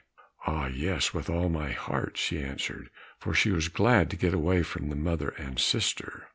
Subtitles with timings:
[0.47, 4.63] "Ah, yes, with all my heart," she answered, for she was glad to get away
[4.63, 6.27] from the mother and sister.